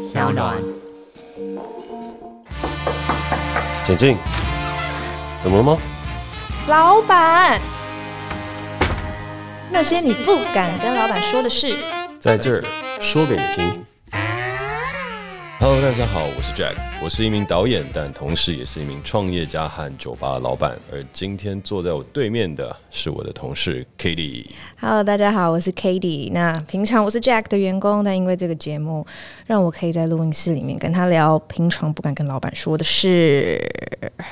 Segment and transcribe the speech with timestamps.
[0.00, 0.56] 小暖。
[3.84, 4.16] 请进。
[5.42, 5.76] 怎么了吗？
[6.68, 7.60] 老板，
[9.70, 11.74] 那些你不敢跟老板说的事，
[12.18, 12.64] 在这儿
[13.00, 13.84] 说给你听。
[15.62, 16.74] Hello，大家好，我是 Jack，
[17.04, 20.74] 我是一名导演，但同时也是一名创业家和酒吧老板。
[20.90, 24.46] 而今天坐在我对面的是我的同事 Katie。
[24.80, 26.32] Hello，大家好，我是 Katie。
[26.32, 29.06] 那平常我是 Jack 的员工，但因为这个节目，
[29.46, 33.60] 让我可以在录音室里面跟他聊平常不敢跟老板说的事。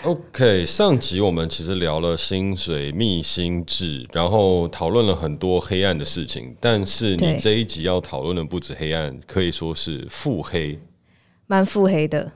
[0.05, 6.57] OK，上集我们其实聊了薪水密薪制，然后讨论了很多黑暗的事情。
[6.59, 10.79] 但是你这一集要讨论的不止黑暗，可以说是腹黑。
[11.49, 12.31] 蛮腹黑的，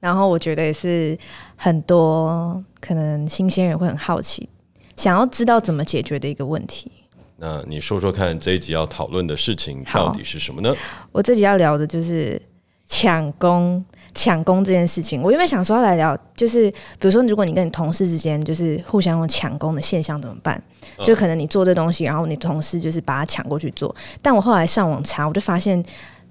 [0.00, 1.16] 然后我觉得也是
[1.54, 4.48] 很多可能新鲜人会很好奇，
[4.96, 6.90] 想要知道怎么解决的一个问题。
[7.36, 10.74] 那你说说看，这一集要讨论的事情到底是什么呢？
[11.12, 12.40] 我这集要聊的就是
[12.88, 13.84] 抢工，
[14.16, 15.22] 抢工这件事情。
[15.22, 20.60] 我原本想说要来聊，就是比如说，如果你跟你同事之间就是互相用抢工的现象怎么办？
[21.04, 23.94] 就可能你做这东西，然后你同事就是把它抢过去做。
[24.20, 25.80] 但我后来上网查，我就发现。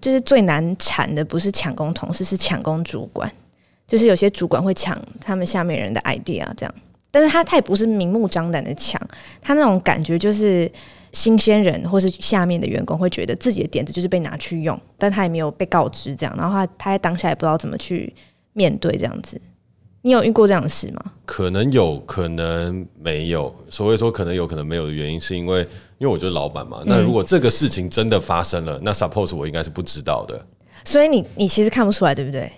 [0.06, 3.32] 就是最难缠的不是抢工同事，是抢工主管。
[3.88, 6.76] 就是有些主管会抢他们下面人的 idea 这样，
[7.10, 9.02] 但是他他也不是明目张胆的抢，
[9.42, 10.72] 他那种感觉就是
[11.12, 18.14] 新鲜人或是下面的员工会觉得自己的点子就是被拿去用，但他也没有被告知这样，然后他他在当下也不知道怎么去
[18.54, 19.42] 面对这样子。
[20.06, 21.04] 你有遇过这样的事吗？
[21.26, 23.52] 可能有可能没有。
[23.72, 25.62] 所谓说可能有可能没有的原因，是因为
[25.98, 26.84] 因为我就是老板嘛。
[26.86, 30.40] 那如果这个事情真的发生了，嗯、那 suppose 我应该是不知道的。
[30.84, 32.52] 所以你你其实看不出来，对不对？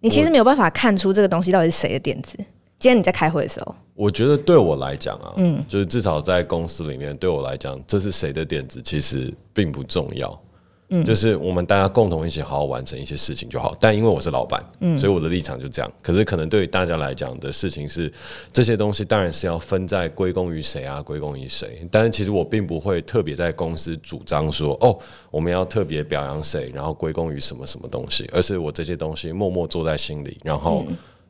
[0.00, 2.34] 你其实没有办法看出这个东西到底是谁的点子。
[2.78, 10.42] 今天你在开会的时候，我觉得对我来讲啊，嗯，就是至少在公司里面，对我来讲，这是谁的点子其实并不重要。
[10.90, 13.74] 嗯，就是我们大家共同一起好好完成一些事情就好。
[13.80, 15.90] 但因为我是老板，嗯，所以我的立场就这样。
[16.02, 18.12] 可是可能对于大家来讲的事情是，
[18.52, 21.86] 这些东西当然是要分在归功于谁啊，归功于谁。
[21.90, 24.98] 但是其实我并不会特别在公司主张说，哦，
[25.30, 28.28] 我们要特别表扬谁，然后归功于什么什么东西。
[28.32, 30.84] 而是我这些东西默默做在心里，然后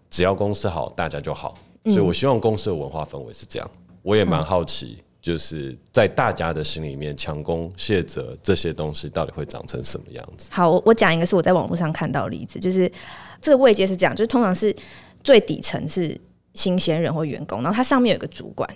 [0.09, 1.55] 只要公司好，大家就好。
[1.85, 3.71] 所以我希望公司的文化氛围是这样。
[4.03, 4.99] 我也蛮好奇。
[5.21, 10.49] 就是在大家的心里面，强攻卸责这些东西到底会长成什么样子？
[10.53, 12.91] 好，我我讲一个是我在网络上看到的例子，就是
[13.41, 14.75] 这个位阶是这样，就是通常是
[15.23, 16.19] 最底层是
[16.55, 18.69] 新鲜人或员工，然后他上面有个主管，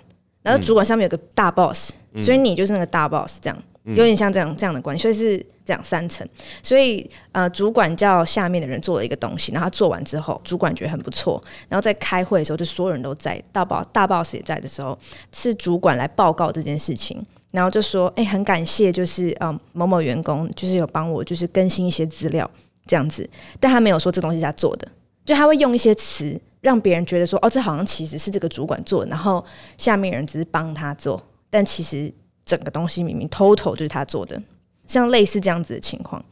[0.43, 1.91] 然后主管上面有个大 boss，
[2.21, 3.63] 所以你就是那个大 boss 这样。
[3.85, 6.27] 有点像这样这样的关系，所以是这样三层。
[6.63, 14.97] 所以呃，主管叫下面的人做了一个东西，然后他做完之后，主管觉得很不错，然后在开会的时候，就所有人都在，大 boss 大 boss 也在的时候，
[15.31, 22.49] 是主管来报告这件事情，然后就说：“哎、很感谢，就是嗯、呃、某某员工，就是有帮我，就是更新一些资料
[22.87, 23.29] 这样子。”
[23.61, 24.87] 但他没有说这东西是他做的，
[25.23, 29.45] 就他会用一些词让别人觉得说：“哦，这好像其实是这个主管做的，然后
[29.77, 31.21] 下面人只是帮他做，
[31.51, 32.11] 但其实。”
[32.45, 34.39] 整个东西明明 total 就是他做的，
[34.85, 36.23] 像类似这样子的情况，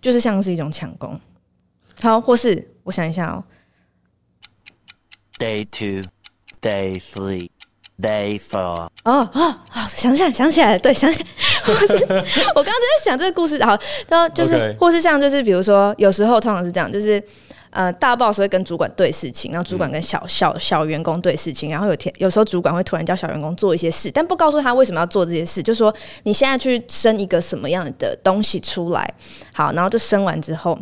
[0.00, 1.20] 就是像是一种抢功。
[2.02, 3.44] 好，或是我想一下哦
[5.38, 6.08] ，day two,
[6.62, 7.50] day three,
[8.00, 8.60] day four。
[8.60, 11.28] 哦哦，哦，想起来，想起来了，对，想起来。
[11.68, 13.78] 我刚刚就在想这个故事，然后，
[14.08, 14.76] 然后就是，Okay.
[14.78, 17.22] 或是像就是比如说，有时候通常是这样，就是。
[17.70, 29.14] 呃，大 boss 会跟主管对事情，然后主管跟小小小员工对事情，然后有天有时候主管会突然叫小员工做一些事，但不告诉他为什么要做这些事，就说你现在去生一个什么样的东西出来，
[29.52, 30.78] 好，然后就生完之后，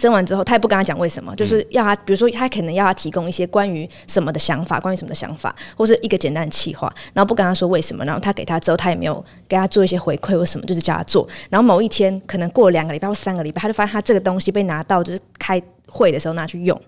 [0.00, 15.62] 生完之后他也不跟他讲为什么，就是要他，比如说他可能要他提供一些关于什么的想法，关于什么的想法，或是一个简单的企划，然后不跟他说为什么，然后他给他之后，他也没有给他做一些回馈或什么，就是叫他做，然后某一天可能过了两个礼拜或三个礼拜，他就发现他这个东西被拿到，就是开。
[15.92, 16.80] 会的时候拿去用，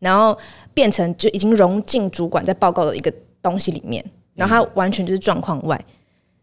[0.00, 0.36] 然后
[0.74, 4.04] 变成就已经融进主管在报告的一个东西里面，
[4.34, 5.80] 然后他完全就是状况外，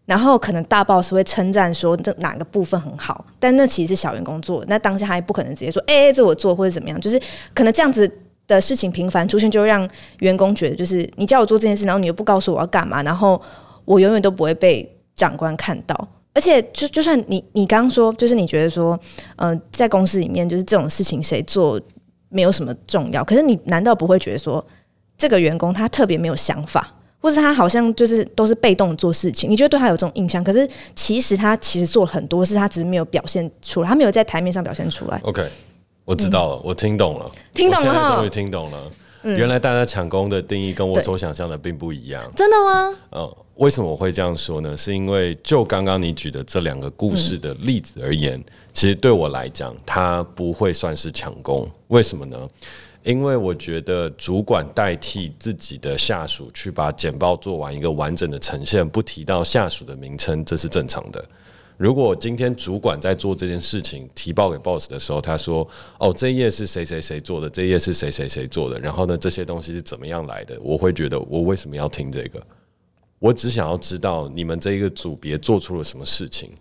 [0.09, 7.21] 然后可能大 boss 会称赞说这哪个部分很好，但那其实是小员工做，那当下他也不可能直接说哎、欸，这我做或者怎么样，就是
[7.53, 8.11] 可能这样子
[8.47, 9.87] 的事情频繁出现，就让
[10.21, 13.39] 员工觉得就是你叫我做这件事，然后你又不告诉我要干嘛，然后
[13.85, 16.07] 我永远都不会被长官看到。
[16.33, 18.99] 而且，就就算你你刚刚说，就是你觉得说，
[19.35, 21.79] 嗯、在公司里面，就是这种事情谁做
[22.29, 23.23] 没有什么重要。
[23.23, 24.65] 可是你难道不会觉得说，
[25.17, 29.49] 这个员工他特别没有想法，或是他好像就是都是被动做事情？
[29.49, 30.43] 你觉得对他有这种印象？
[30.43, 35.19] 可是其实他其实做了很多事，他只是没有表现出来，他没有在台面上表现出来。
[35.23, 35.47] OK，
[36.05, 38.91] 我知道了，嗯、我听懂了，听懂了，终于听懂了。
[39.23, 42.23] 嗯、原来大家抢功的定义跟我所想象的并不一样。
[42.35, 42.95] 真的吗？
[43.11, 43.35] 嗯。
[43.55, 44.77] 为什么我会这样说呢？
[44.77, 51.69] 是因为就刚刚你举的这两个故事的例子而言，嗯、其实对我来讲，它不会算是抢功。
[51.89, 52.37] 为什么呢？
[53.09, 61.27] 因为我觉得主管代替自己的下属去把简报做完一个完整的呈现，不提到下属的名称，这是正常的。
[61.75, 65.67] 如果今天主管在做这件事情提报给 boss 的时候，他说
[65.97, 72.39] ：“哦，这一页是谁谁谁做的，这一页是谁谁谁做的，然后呢，这些东西是怎么样来的？”我会觉得，我为什么要听这个？
[73.17, 76.51] 我只想要知道你们这一个组别做出了什么事情。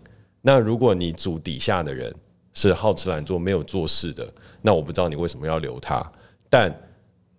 [0.41, 2.11] 那如果你组底下的人
[2.55, 4.27] 是好吃懒做、没有做事的，
[4.63, 6.03] 那我不知道你为什么要留他。
[6.49, 6.73] 但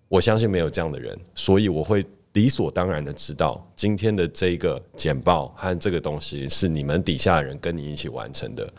[0.09, 8.73] 我相信没有这样的人，所以我会理所当然的知道今天的这个简报和这个东西是你们底下的人跟你一起完成的。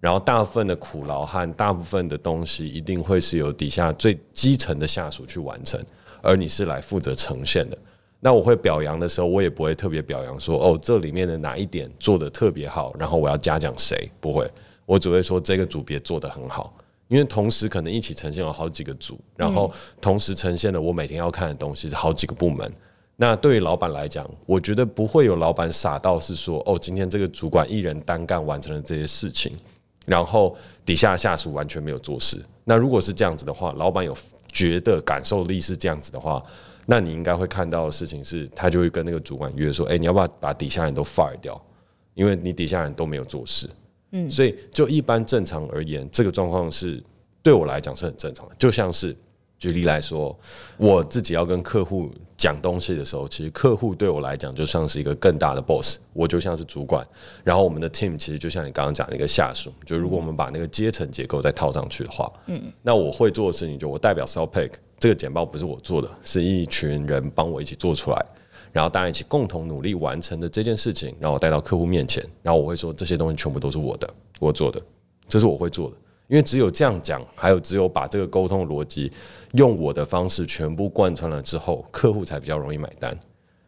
[0.00, 5.82] 然后大部分的苦劳和大部分的东西一定会是由底下最基层的下属去完成，
[6.22, 7.76] 而你是来负责呈现的。
[8.20, 14.10] 那我会表扬的时候，我也不会特别表扬说哦，这里面的哪一点做得特别好，然后我要嘉奖谁？
[14.20, 14.48] 不会，
[14.86, 16.72] 我只会说这个组别做得很好，
[17.08, 22.72] 因为同时可能一起呈现了好几个组，然后同时呈现了我每天要看的东西是好几个部门。
[23.16, 29.52] 那对于老板来讲，我觉得不会有老板傻到是说哦，今天这个主管一人单干完成了这些事情，
[30.06, 32.40] 然后底下下属完全没有做事。
[32.62, 34.16] 那如果是这样子的话，老板有
[34.52, 36.42] 觉得感受力是这样子的话。
[36.90, 41.60] 那你应该会看到的事情是，他就会跟那个主管约说：“哎，你要不要把底下人都 fire 掉？
[42.14, 43.68] 因为你底下人都没有做事。”
[44.10, 47.02] 嗯，所以就一般正常而言，这个状况是
[47.42, 48.54] 对我来讲是很正常的。
[48.58, 49.16] 就像是
[49.58, 50.38] 举例来说，
[50.76, 57.06] 我自己要跟客户讲东西的时候，其实客户对我来讲就像是一个更大的 boss，我就像是主管。
[57.42, 59.72] 然后我们的 team 其实就像你刚刚讲的一个下属。
[59.84, 64.70] 就如果我们把那个阶层结构再套上去的话，嗯，那我会做的事情就我代表 Self-Pick。
[65.00, 68.26] 这个简报不是我做的，是一群人帮我一起做出来，
[68.72, 74.80] 然后大家一起共同努力完成的这件事情，然后我带到客户面前，然后我会说这些东西全部都是我的，我做的，
[75.28, 75.96] 这是我会做的，
[76.28, 79.10] 因为只有这样讲，还有只有把这个沟通逻辑
[79.52, 83.18] 用我的方式全部贯穿了之后，客户才比较容易买单。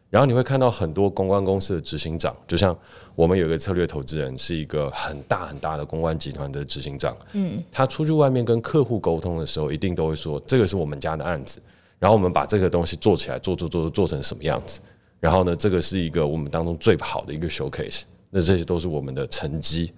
[0.09, 2.77] 然后你会看到很多公关公司的执行长，就像
[3.15, 7.15] 我们有一个策略投资人，是一个很大很大的公关集团的执行长。
[7.31, 11.61] 嗯，他出去外面跟客户沟通的时候，一定都会说：“这个是我们家的案子，
[11.97, 14.81] 然后我们把这个东西做起来，做做做做成什么样子。
[15.21, 18.01] 然后呢，这个是一个我们当中最好的一个 showcase。
[18.29, 19.93] 那这些都是我们的成绩。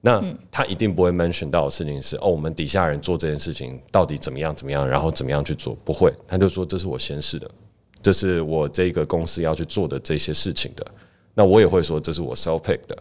[0.00, 0.22] 那
[0.52, 5.74] 他一定不会 mention 到的事情是：哦，我们底下人做这件事情到底怎么样怎么样，然后怎么样去做？
[5.84, 7.50] 不会，他就说这是我先试的。”
[8.02, 10.86] 这是我这个公司要去做的这些事情的，
[11.34, 12.96] 那我也会说这是我 Self-Pick 的。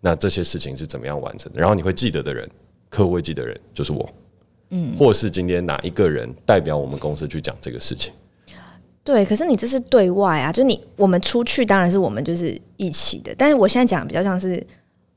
[0.00, 1.58] 那这些事情是怎么样完成的？
[1.58, 2.48] 然后你会记得的人，
[2.88, 4.08] 客户会记得人就是我，
[4.70, 8.12] 嗯，或是今天哪一个人代表我们公司去讲这个事情？
[9.04, 14.66] 对，可是你这是对外啊，就你我们出去当然是我们就是一起的，但是我现在讲比较像是，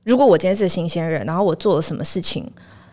[0.03, 2.45] 如果我今天是新鲜人，然后我做了什么事情，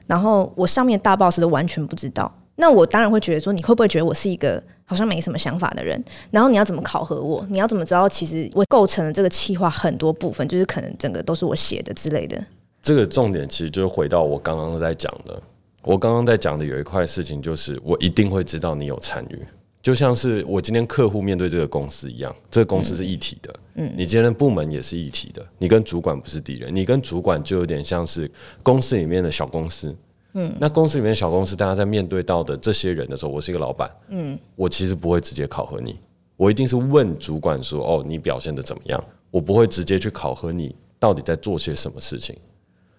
[0.07, 4.63] 然后我上面大 boss 都完全不知道，那我当然会觉得说，你会不会觉得我是一个？
[4.87, 7.43] 好像没什么想法的人，然后你要怎么考核我？
[7.49, 12.39] 你要怎么知道其实我构成了这个企划很多部分，就是可能整个都是我写的之类的。
[12.83, 15.43] 这个重点其实就是回到我刚刚在讲的，
[15.85, 19.39] 我刚刚在讲的有一块事情，就是我一定会知道你有参与，
[19.85, 28.29] 就像是我今天客户面对这个公司一样，这个公司是一体的，嗯，你今天的部门也是一体的，你跟主管不是敌人，你跟主管就有点像是
[28.63, 29.95] 公司里面的小公司。
[30.33, 35.99] 嗯，那公司里面的小公司，大家在面对到的这些人的时候，我是一个老板，嗯，我其实不会直接考核你，
[36.39, 39.05] 我一定是问主管说，哦，你表现的怎么样？
[39.31, 42.35] 我不会直接去考核你到底在做些什么事情。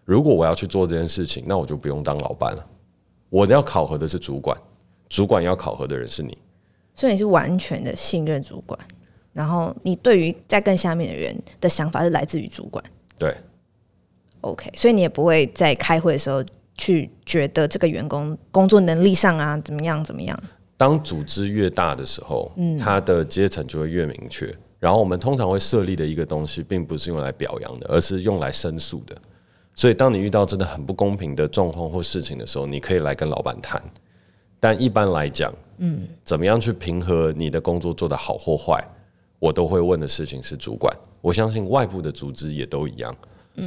[0.04, 2.64] 如果我要去做这件事情，那我就不用当老板了。
[3.32, 4.56] 我要考核的是主管，
[5.10, 6.38] 主管要考核的人是你，
[6.96, 8.80] 所以你是完全的信任主管，
[9.34, 12.84] 然后你对于在更下面的人的想法是来自于主管，
[13.20, 13.36] 对
[14.42, 16.44] ，OK，所以你也不会在开会的时候。
[16.78, 20.38] 去觉得这个员工工作能力上啊怎么样怎么样？
[20.76, 24.54] 当组织越大的时候，嗯，他的阶层就会越明确。
[24.78, 29.16] 然后我们通常会设立的一个东西，并不是用来表扬的，而是用来申诉的。
[29.74, 33.82] 所以，当你遇到真的很不公平的状况或事情的时候，你可以来跟老板谈。
[34.60, 38.84] 但一般来讲，嗯，怎么样去平和你的工作做得好或坏，
[39.40, 40.96] 我都会问的事情是主管。
[41.22, 43.16] 我相信外部的组织也都一样。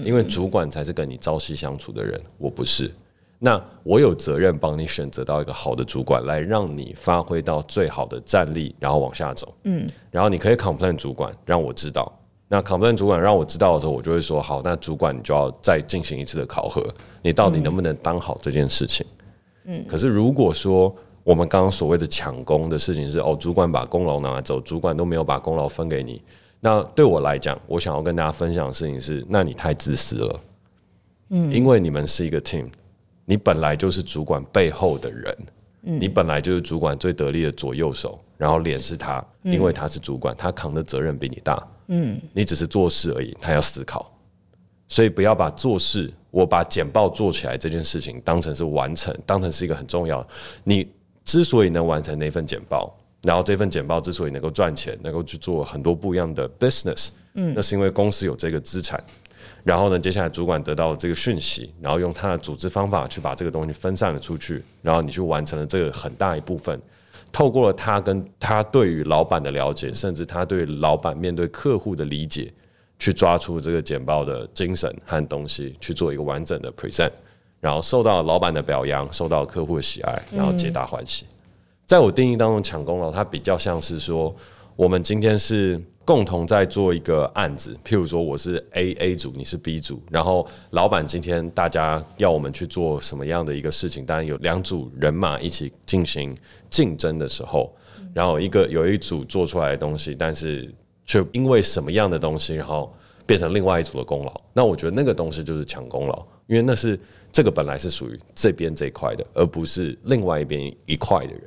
[0.04, 2.92] 因为主管才是跟你朝夕相处的人，我不是。
[3.38, 9.54] 那我有责任帮你选择到一个好的主管，来让你发挥到最好的战力，然后往下走。
[9.62, 12.12] 嗯，然后你可以 complain 主管，让我知道。
[12.48, 16.86] 那 complain 主管让我知道的时候，我就会说好，那主管你就要再进行一次的考核，
[17.22, 19.06] 你到底能不能当好这件事情？
[19.64, 19.82] 嗯。
[19.88, 20.94] 可是如果说
[21.28, 26.22] 我们刚刚所谓的抢功的事情是哦，主管把功劳拿来走，主管都没有把功劳分给你。
[26.58, 30.40] 那对我来讲，我想要跟大家分享的事情是，那你太自私了。
[31.28, 32.66] 嗯，因为你们是一个 team，
[33.26, 35.36] 你本来就是主管背后的人，
[35.82, 41.62] 嗯，你本来就是主管最得力的左右手，然后脸是他，因为他是主管，他扛的责任比你大。
[41.88, 44.10] 嗯，你只是做事而已，他要思考，
[44.88, 50.26] 所以不要把做事，我把简报做起来这件事情当成是完成，当成是一个很重要。
[50.64, 50.88] 你
[51.28, 52.90] 之所以能完成那份简报。
[53.20, 58.98] 然后这份简报之所以能够赚钱，能够去做很多不一样的 business，嗯，那是因为公司有这个资产。
[59.64, 66.80] 然后呢，接下来主管得到这个讯息，然后用他的组织方法去把这个东西分散了出去，然后你去完成了这个很大一部分。
[67.30, 72.50] 透过了他跟他对于老板的了解，甚至他对老板面对客户的理解，
[73.00, 77.10] 去抓出这个简报的精神和东西，去做一个完整的 present，
[77.60, 81.26] 然后受到老板的表扬，受到客户的喜爱，然后皆大欢喜。
[81.86, 84.34] 在我定义当中，抢功劳它比较像是说，
[84.76, 96.36] 我们今天是共同在做一个案子，譬如说我是 A A 组，你是 B 组，然后老板今天大家要我们去做什么样的一个事情，当然有两组人马一起进行
[96.70, 97.74] 竞争的时候，
[98.14, 100.72] 然后一个有一组做出来的东西，但是
[101.06, 102.94] 却因为什么样的东西，然后
[103.26, 106.98] 变成另外一组的功劳，那我觉得那个东西就是抢功劳，因为那是
[107.38, 111.42] 这个本来是属于这边这一块的，而不是另外一边一块的人。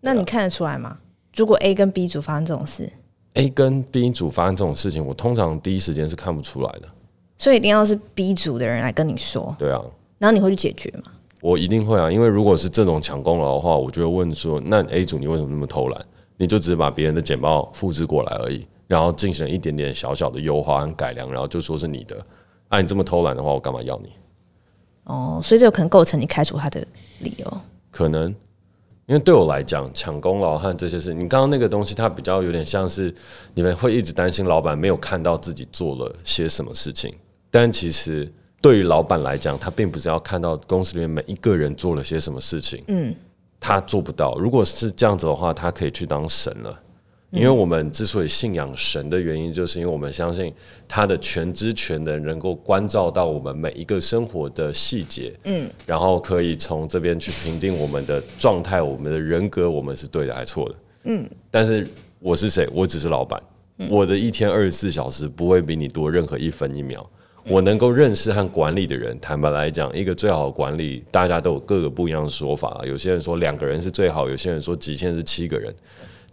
[0.00, 0.96] 那你看得出来吗？
[1.36, 2.90] 如果 A 跟 B 组发生这种事
[3.34, 6.88] ，A 跟 B 组发生这种事情，我通常第一时间是看不出来的。
[7.36, 9.54] 所以一定要是 B 组的人来跟你说。
[9.58, 9.78] 对啊。
[10.16, 11.12] 然后你会去解决吗？
[11.42, 16.02] 我一定会啊，因为如果是这种抢功劳的话，我就会问说：那 A 组你为什么那么偷懒？
[16.38, 22.16] 你就只是把别人的简报复制过来而已，然后进行了一点点小小的优化和改良，然后就说是你的。
[22.70, 24.08] 那、啊、你这么偷懒的话，我干嘛要你？
[25.04, 26.86] 哦，所以这有可能构成你开除他的
[27.20, 27.60] 理由。
[27.90, 28.34] 可能。
[29.06, 33.14] 因为对我来讲，抢功劳和这些事，你刚刚那个东西，它比较有点像是
[33.52, 37.14] 你们会一直担心老板没有看到自己做了些什么事情，
[37.50, 38.32] 但其实
[38.62, 43.14] 对于老板来讲，他并不是要看到公司里面每一个人做了些什么事情，嗯，
[43.60, 44.38] 他做不到。
[44.38, 46.80] 如果是这样子的话，他可以去当神了。
[47.34, 50.52] 因为我们之所以信仰神的原因，就是因为我们相信
[50.86, 60.74] 他的全知全能能够关照到我们每一个生活的细节，嗯，然后可以从这边去评定我们的状态、我们的人格，我们是对的还是错的，
[61.04, 61.28] 嗯。
[61.50, 61.84] 但是
[62.20, 62.68] 我是谁？
[62.72, 63.42] 我只是老板，
[63.90, 67.04] 我的一天二十四小时不会比你多任何一分一秒。
[67.46, 72.80] 我能够认识和管理的人，坦白来讲，一个最好的管理，大家都有各个不一样的说法。
[72.86, 75.74] 有些人说两个人是最好，有些人说极限是七个人。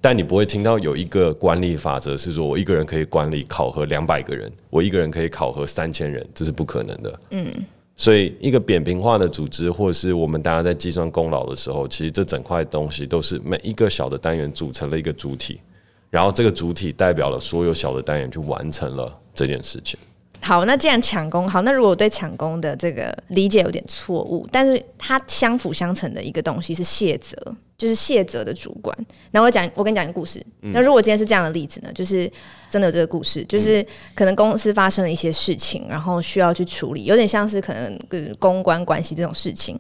[0.04, 7.20] 但你不会听到有一个管理法则是说，我一个人可以管理考核两百个人，我一个人可以考核三千人，这是不可能的。
[7.30, 7.54] 嗯，
[7.96, 15.62] 所以一个扁平化的组织，或者是我们大家在计算功劳的时候，其实这整块东西都是每一个小的单元组成了一个主体，
[16.10, 20.00] 然后这个主体代表了所有小的单元去完成了这件事情。
[20.44, 27.38] 好，那既然抢功好，那如果我对抢功的这个理解有点错误，但是它相辅相成的一个东西是卸责。
[27.82, 28.96] 就是谢责的主管，
[29.32, 30.40] 那我讲，我跟你讲一个故事。
[30.60, 31.90] 那如果今天是这样的例子呢？
[31.96, 32.32] 就是
[32.70, 33.84] 真的有这个故事，就是
[34.14, 39.76] 可能公司发生了一些事情，然后需要去处理，有点像是可能跟公关关系这种事情。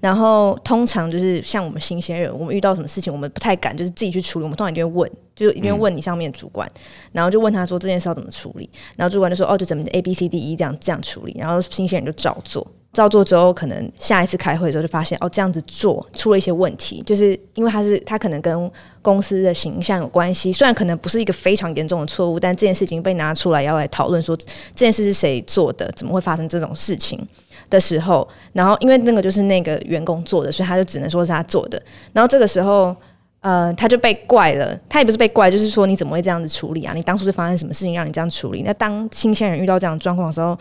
[0.00, 6.68] 然后通常就是像我们新鲜人，我们遇到什么事情，我们不太敢就是自己去处理，我们通常一定会问，就一定会问你上面的主管，
[7.12, 12.66] 然后就问他说这件事要怎么处理，然后主管就说哦，就怎么 A B C D E 这样这样处理，然后新鲜人就照做。
[12.94, 18.70] 照做之后，可能下一次开会的时候就发现哦，这样子做出了一些问题，就是因为他是他可能跟
[19.02, 27.20] 公司的形象有关系，虽然可能不是一个非常严重的错误，但这件事情被拿出来要来讨论，说这件事是谁做的，怎么会发生这种事情
[27.68, 31.82] 的时候，然后因为那个就是那个员工做的，所以他就只能说是他做的，
[32.12, 32.94] 然后这个时候，
[33.40, 36.94] 呃，他就被怪了，他也不是被怪，就是说你怎么会这样子处理啊？
[36.94, 38.62] 你当初是发生什么事情让你这样处理？
[38.62, 40.56] 那当新鲜人遇到这样的状况的时候。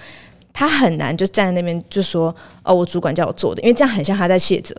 [0.53, 2.33] 他很难就站在那边就说
[2.63, 4.75] 哦，我主管叫我做的，因为这样很像他在卸责。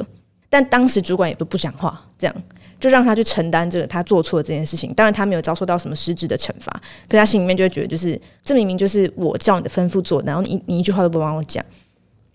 [0.49, 2.43] 但当时主管也都不讲话，这样
[2.79, 4.95] 就让他去承担这个他做错的这件事情。
[4.95, 6.73] 当然他没有遭受到什么实质的惩罚，
[7.09, 11.65] 可他心里面就会觉得，就是这明明就是我叫你的吩咐做，然后你你一句话都不帮我讲。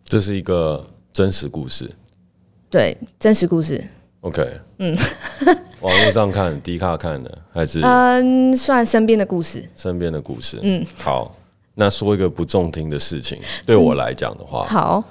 [0.03, 1.89] 这是一个真实故事，
[2.69, 3.81] 对，真实故事。
[4.22, 4.46] OK，
[4.79, 4.98] 嗯，
[5.79, 11.34] 网络上看，低卡看的还是嗯，算身边的故事，身边的故事，嗯，好。
[11.79, 15.01] 那说一个不中听的事情，对我来讲的话，好，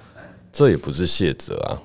[0.53, 1.81] 这也不是谢责啊，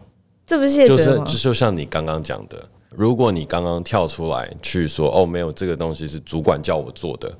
[0.45, 7.33] 这不是谢责，就是就就像你刚刚讲的，如果你刚刚跳出来去说哦，没有这个东西是主管叫我做的，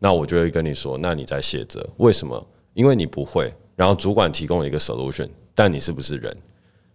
[0.00, 2.44] 那我就会跟你说，那你在谢责，为什么？
[2.74, 6.36] 因为你不会，然后主管提供了一个 solution，但你是不是人？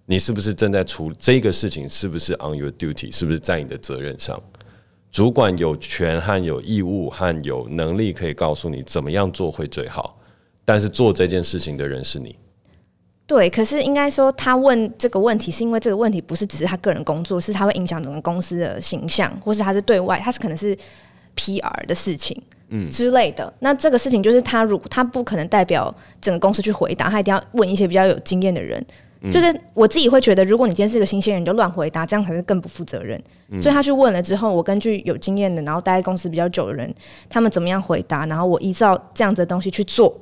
[0.06, 1.88] 你是不是正在处理这个事情？
[1.88, 3.10] 是不是 on your duty？
[3.16, 4.38] 是不是在你的责任上？
[5.16, 10.20] 主管有权和有义务和有能力可以告诉你怎么样做会最好，
[10.66, 12.36] 但是做这件事情的人是你。
[13.26, 20.78] 对，可是应该说他问这个问题，是因为这个问题不是只是他个人工作，是他会影响整个公司的形象，或是他是对外，他是可能是
[21.38, 23.54] PR 的事情，嗯之类的。
[23.60, 28.86] 那这个事情就是他如他不可能代表整个公司去回答，他一定要问一些比较有经验的人。
[29.26, 33.22] 嗯、就是我自己会觉得，如果你今天是个新鲜人，你就乱回答，这样才是更不负责任。
[33.50, 36.94] 嗯、所以他去问了之后，我根据有经验的，然后待在公司比较久的人，
[37.28, 40.16] 他们怎么样回答，然后我依照这样子的东西去做。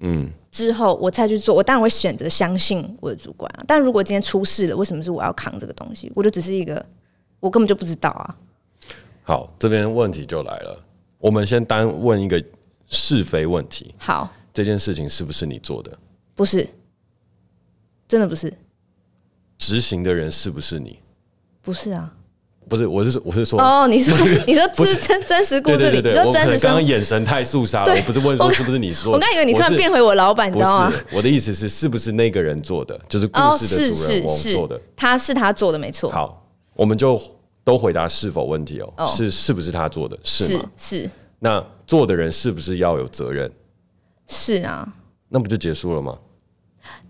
[0.00, 0.28] 嗯。
[0.50, 3.64] 之后我再去做，我当然会选择相信我的主管啊。
[3.66, 6.12] 但如果今天出事了，为什么是我要扛这个东西？
[6.14, 6.84] 我就只是一个，
[7.40, 8.36] 我根本就不知道啊。
[9.22, 10.78] 好，这边问题就来了。
[11.16, 12.44] 我们先单问一个
[12.86, 13.94] 是非问题。
[13.96, 15.98] 好，这件事情是不是你做的？
[16.34, 16.68] 不是，
[18.12, 18.52] 真的不是。
[19.56, 20.98] 执行的人是不是你？
[21.62, 22.12] 不是啊。
[22.68, 24.14] 不是，我是我是说哦，你说
[24.46, 26.58] 你说真真真实故事里，你说真实。
[26.58, 29.14] 刚刚眼神太肃杀了，我不是问说是不是你说。
[29.14, 30.92] 我刚以为你突然变回我老板，你知道吗？
[31.10, 33.00] 我的意思是，是不是那个人做的？
[33.08, 34.78] 就是故事的主人翁做的。
[34.94, 36.10] 他是他做的，没错。
[36.10, 37.18] 好，我们就
[37.64, 39.06] 都回答是否问题哦。
[39.08, 40.18] 是是不是他做的？
[40.22, 40.64] 是吗？
[40.76, 41.10] 是。
[41.38, 43.50] 那做的人是不是要有责任？
[44.28, 44.86] 是啊。
[45.30, 46.18] 那不就结束了吗？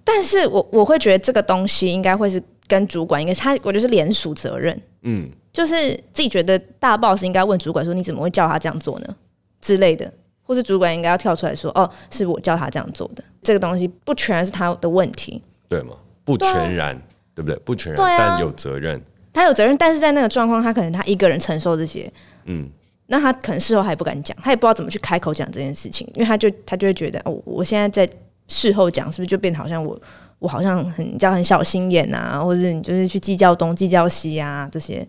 [0.04, 4.80] 但是我我会觉得这个东西应该会是跟主管，应该他我觉得是连属责任。
[5.02, 5.30] 嗯。
[5.52, 9.16] 就是自己觉得大 boss 应该问主管说，你怎么会叫他这样做呢？
[9.60, 10.10] 之类的，
[10.42, 13.22] 或是主管应该要跳出来说哦，是我叫他这样做的。
[13.42, 15.94] 这个东西不全然是他的问题，对吗？
[16.24, 16.96] 不全然，
[17.34, 17.60] 对，对不对？
[17.66, 18.98] 不全然，啊、但有责任。
[19.30, 22.10] 他有责任，但是在那个状况，他可能他一个人承受这些。
[22.46, 22.66] 嗯，
[23.08, 28.10] 那他可能事后还不敢讲，他也不知道怎么去开口讲这件事情，因为他就他就会觉得哦，我现在在
[28.48, 29.98] 事后讲，是不是就变得好像我
[30.38, 35.06] 我好像很叫很小心眼啊，或者你就是去计较东计较西啊这些。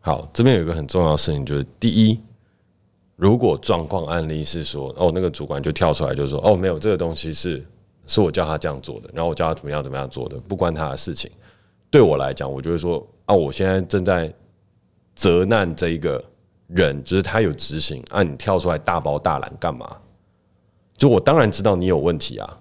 [0.00, 2.18] 好，这边有一个很重要的事情，就是第一，
[3.16, 7.62] 如果状况案例是说，哦，那个主管就跳出来就说，哦，没有这个东西是
[8.06, 11.30] 是我叫他这样做的，然后我叫他怎么样怎么样做的，不关他的事情。
[11.90, 14.32] 对我来讲，我就会说，啊，我现在正在
[15.14, 16.22] 责难这一个
[16.68, 19.96] 人，就是他有执行，啊，你跳出来大包大揽干嘛？
[21.00, 22.56] 就我当然知道你有问题啊，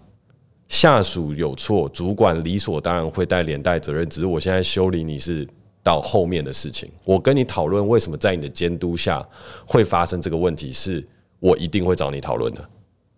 [0.69, 5.45] 下属有错，主管理所当然会带连带责任，只是我现在修理你是。
[5.82, 9.25] 到后面的事情，我跟你讨论为什么在你的监督下
[9.65, 11.04] 会发生这个问题，是
[11.39, 12.69] 我一定会找你讨论的。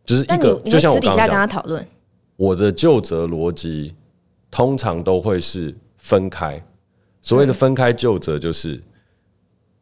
[0.05, 1.85] 就是一个，就像我刚刚讲，跟他讨论，
[2.37, 3.95] 我的就责逻辑
[4.51, 6.63] 通常都会是分开。
[7.19, 8.79] 所谓的分开就责，就是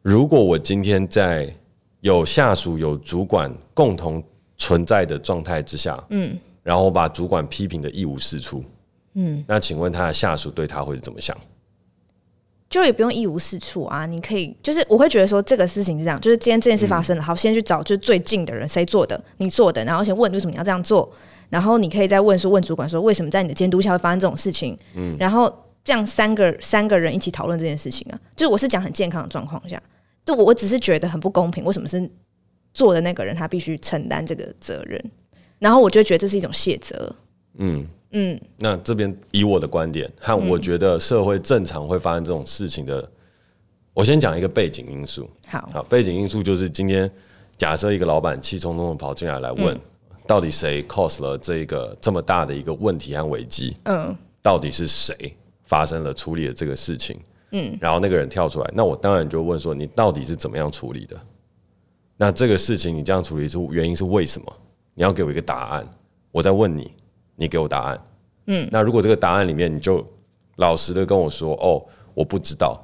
[0.00, 1.54] 如果我今天在
[2.00, 4.24] 有下属、有主管共同
[4.60, 8.62] 存在的状态之下，嗯，然后我把主管批评的一无是处，
[9.14, 11.34] 嗯，那请问他的下属对他会怎么想？
[12.68, 21.10] 就也不用一无是处啊，你可以就是我会觉得说这个事情是这样，就是今天这件事发生了，好，先去找就是最近的人谁做的，你做的，然后先问为什么你要这样做，
[21.48, 29.82] 然后你可以再问说问主管说为什么在你的监督下会发生这种事情，嗯，然后这样三个三个人一起讨论这件事情啊，就是我是讲很健康的状况下，
[30.24, 32.08] 就我我只是觉得很不公平，为什么是
[32.72, 35.02] 做的那个人他必须承担这个责任，
[35.58, 37.14] 然后我就觉得这是一种卸责，
[37.58, 37.86] 嗯。
[38.12, 43.08] 嗯，那这边以我的观点和我觉得社会正常会发生这种事情的，嗯、
[43.94, 45.30] 我先讲一个背景因素。
[45.46, 47.08] 好，好，背景因素就是今天
[47.56, 49.80] 假设一个老板气冲冲的跑进来来问，嗯、
[50.26, 53.76] 到底谁 cause 了这个这么大的一个问题和危机？
[53.84, 57.16] 嗯，到底是谁发生了处理了这个事情？
[57.52, 61.16] 嗯，然后那个人跳出来，那我当然就问说，你到底是怎么样处理的？
[62.20, 64.52] 那这个事情你这样处理出原因是为什么？
[64.92, 65.88] 你要给我一个答案，
[66.30, 66.92] 我在问你。
[67.36, 67.98] 你给我答案，
[68.48, 70.06] 嗯，那如果这个答案里面你就
[70.56, 72.78] 老实的跟我说，哦，我不知道，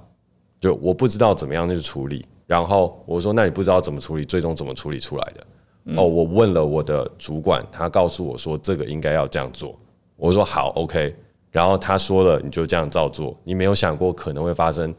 [0.58, 5.46] 就我不知道怎么样去处理，然后我说，那你不知道怎么处理，最终怎么处理出来的？
[5.84, 9.78] 嗯、哦，我问了我的主管，他告诉我说这个应该要这样做，
[10.16, 11.14] 我说好，OK，
[11.52, 14.94] 然后他说了，你就这样照做，你没有想过可能会发生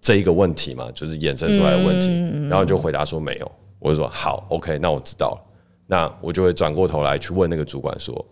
[0.00, 0.88] 这一个问题吗？
[0.94, 3.52] 就是衍生出来的问题，嗯、然后你就回答说没有，
[3.84, 5.44] 我就说好，OK，那我知道了，
[5.86, 8.24] 那我就会转过头来去问那个主管说。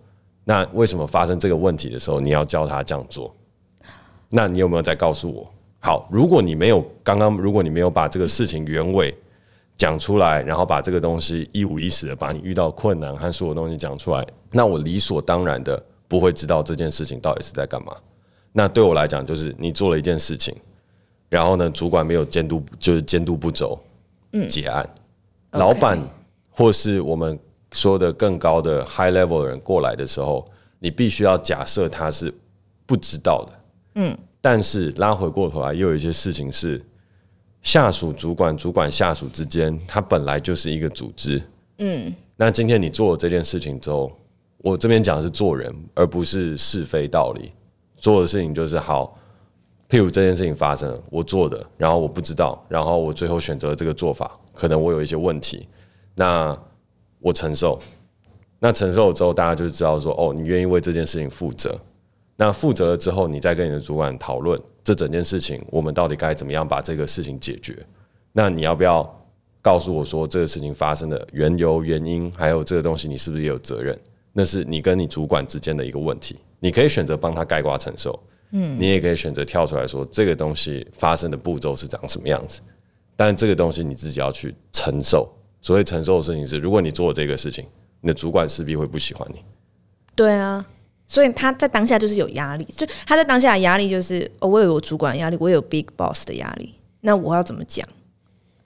[0.44, 3.30] 那为什么发生这个问题的时候，你要教他这样做？
[4.30, 5.46] 那你有没有再告诉我？
[5.78, 9.14] 好，如果你没有刚刚，如果你没有把这个事情原委
[9.76, 17.94] 讲出来，然后把这个东西一五一十的把你遇到困难和所有东西讲出来，那我理所当然的不会知道这件事情到底是在干嘛。
[18.52, 20.56] 那对我来讲，就是你做了一件事情，
[21.28, 23.78] 然后呢，主管没有监督，就是监督不周，
[24.32, 24.88] 嗯，结案，
[25.52, 25.98] 老板
[26.50, 27.38] 或是我们。
[27.74, 30.46] 说的更高的 high level 的人过来的时候，
[30.78, 32.30] 你必须要假设他是
[32.84, 33.52] 不知道的，
[33.94, 36.84] 嗯，但是拉回过头来，又有一些事情是
[37.62, 41.42] 下属主管、主管下属之间，它本来就是一个组织。
[41.78, 44.12] 嗯，那今天你做了这件事情之后，
[44.58, 47.52] 我这边讲的是做人，而不是是非道理。
[47.96, 49.18] 做的事情就是好，
[49.92, 55.68] 譬如这件事情发生了，我做的，然后我不知道，然后我最后选择了这个做法，可能我有一些问题，
[56.14, 56.58] 那
[57.20, 57.78] 我承受。
[58.58, 61.78] 那承受了之后，大家就知道说，哦，你愿意为这件事情负责。
[62.36, 67.76] 那负责了之后，你再跟你的主管讨论这整件事情，我们到底该怎么样把这个事情解决？
[68.32, 69.06] 那你要不要
[69.60, 74.00] 告诉我说这个事情发生的缘由、原因，还有这个东西你是不是也有责任？
[74.32, 76.38] 那是你跟你主管之间的一个问题。
[76.60, 78.18] 你可以选择帮他盖瓜承受，
[78.52, 82.60] 嗯，你也可以选择跳出来说这个东西发生的步骤是长什么样子。
[83.16, 85.30] 但这个东西你自己要去承受。
[85.60, 87.66] 所谓承受的事情是，如果你做了这个事情，
[88.00, 89.42] 你的主管势必会不喜欢你。
[90.14, 90.64] 对啊。
[91.08, 97.86] 所以他在当下就是有压力，就他在当下的压力就是，哦，我有我主管压力，我有 big boss 的压力，那我要怎么讲？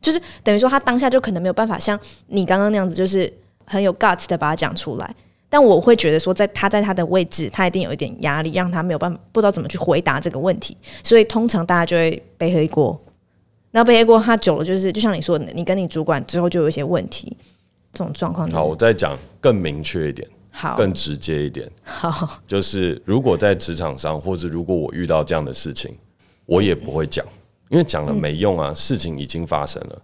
[0.00, 3.32] 就是等于说他当下就可能没有办法像你刚刚那样子，就是
[3.64, 5.16] 很有 guts 的把它讲出来。
[5.48, 10.76] 但我会觉得说，在他在他的位置，他一定有一点压力，让他没有办法不知道怎么去回答这个问题。
[11.02, 13.00] 所以通常大家就会背黑锅。
[13.70, 17.36] 那背黑锅他久了，就是就像你说的，你跟你主管之后就有一些问题，
[17.92, 18.50] 这种状况。
[18.50, 20.26] 好，我再讲更明确一点。
[20.50, 21.70] 好，更直接一点。
[21.84, 25.94] 好，就是如果在职场上，或者如果我遇到这样的事情，
[26.46, 27.24] 我也不会讲，
[27.68, 28.72] 因为讲了没用啊。
[28.74, 30.02] 事情已经发生了，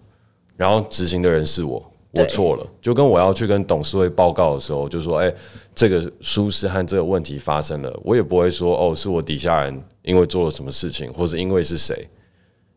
[0.56, 2.66] 然后执行的人是我，我错了。
[2.80, 5.32] 就跟我要去跟董事会报告的时候，就说：“哎，
[5.74, 12.08] 这个疏失和这个问题发生了。”我也不会说：“哦，是我底下人因为做了什么事情，或者因为是谁。”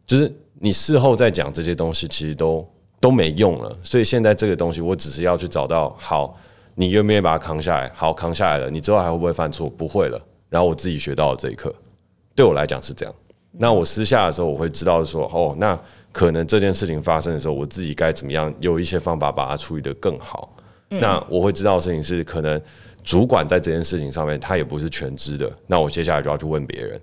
[0.08, 2.68] 就是你事后再讲这些东西，其实都
[3.00, 3.78] 都没用了。
[3.84, 6.38] 所以现在这个东西，我只是要去找到好。
[6.78, 7.90] 你愿不愿意把它扛下来？
[7.96, 8.70] 好，扛下来了。
[8.70, 9.70] 你之后还会不会犯错？
[9.70, 10.22] 不会了。
[10.50, 11.74] 然后我自己学到了这一课，
[12.36, 13.16] 对我来讲是这样。
[13.52, 15.80] 那我私下的时候，我会知道说，哦，那
[16.16, 20.56] 可能这件事情发生的时候，我自己该怎么样，有一些方法把它处理得更好。
[20.88, 22.62] 那我会知道的事情是，可能
[23.04, 25.52] 主管在这件事情上面，他也不是全知的。
[25.68, 27.02] 那我接下来就要去问别人。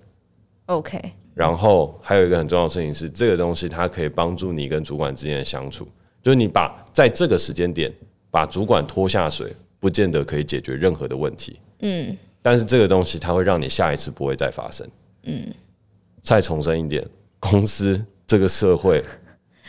[0.66, 0.98] OK。
[1.35, 5.87] 然后还有一个很重要的事情是，这个东西它可以帮助你跟主管之间的相处，
[6.22, 7.92] 就是你把在这个时间点
[8.31, 9.55] 把主管拖下水。
[9.79, 14.88] 不见得可以解决任何的问题，嗯，但是这个东西它会让你下一次不会再发生，
[15.25, 15.53] 嗯。
[16.22, 17.05] 再重申一点，
[17.40, 18.01] 公司
[18.33, 19.05] 这个社会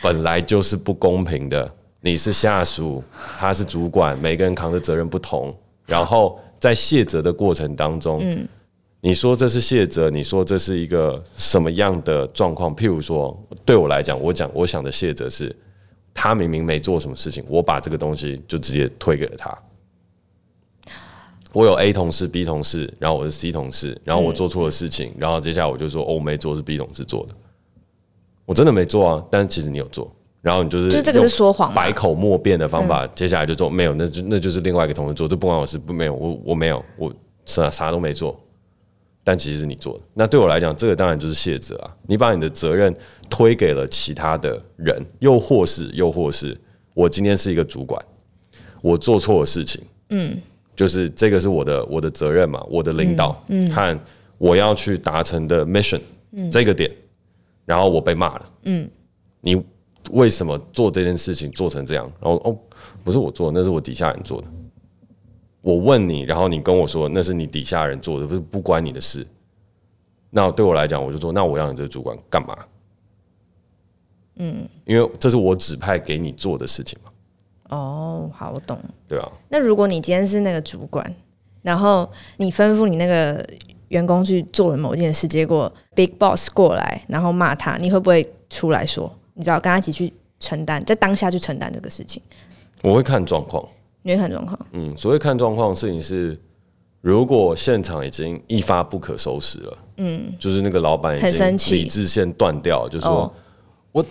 [0.02, 1.70] 本来就是不公平的。
[2.00, 3.04] 你是下属，
[3.38, 5.54] 他是主管，每个人扛的责任不同。
[5.84, 8.48] 然后在卸责的过程当中，嗯，
[9.02, 12.74] 你说这是卸责，你说这是一个什么样的状况？
[12.74, 15.54] 譬如说，对我来讲，我讲我想的卸责是，
[16.14, 19.54] 他明明没做什么事情，我把这个东西就直接推给了他。
[21.52, 27.34] 我有 A 同事、B 同事，然后我是 C 同事，然后我做错了事情，然后接下来我就说，哦，我没做，是 B 同事做的，
[28.44, 30.10] 我真的没做啊，但其实你有做，
[30.42, 33.70] 然后你就是就这个是说谎，百口莫辩的方法，接下来就做。
[33.70, 37.12] 没有，那就那就是另外一个同事做，这不关我事，不没有，我我没有，我
[37.44, 38.38] 啥啥都没做，
[39.22, 42.94] 但其实是你做的，那对我来讲，这个当然就是卸责啊，你把你的责任
[43.30, 46.58] 推给了其他的人，又或是又或是
[46.92, 48.00] 我今天是一个主管，
[48.82, 50.36] 我做错了事情，嗯。
[50.76, 53.70] 就是这个是我的我的责任嘛，我的领导嗯。
[53.70, 53.96] 和
[54.38, 56.00] 我要去达成的 mission
[56.32, 56.50] 嗯。
[56.50, 56.90] 这个点，
[57.64, 58.90] 然后我被骂了，嗯，
[59.40, 59.62] 你
[60.10, 62.10] 为什么做这件事情做成这样？
[62.20, 62.58] 然后哦，
[63.02, 64.48] 不是我做的，那是我底下人做的。
[65.62, 69.26] 我问你，然后你跟我说那是你底下人做的，不是不关你的事。
[70.28, 72.58] 那对我来讲，我就说那我要你这个主管干嘛？
[74.36, 77.10] 嗯，因为这是我指派给你做的事情嘛。
[77.70, 78.78] 哦，好，我懂。
[79.08, 81.14] 对啊，那如果你今天是那个主管，
[81.62, 83.42] 然后你吩咐你那个
[83.88, 89.12] 员工去做了某件事，结果 Big Boss 过来，然后骂他，你会不会出来说？
[89.34, 92.22] 你知道，跟他一起去承担，在当下去承担这个事情？
[92.82, 93.66] 我会看状况，
[94.02, 94.58] 你会看状况。
[94.72, 96.38] 嗯，所谓看状况的事情是，
[97.00, 103.32] 如果现场已经一发不可收拾了，嗯，就是那个老板已经理智线断掉，就是说、哦、
[103.92, 104.04] 我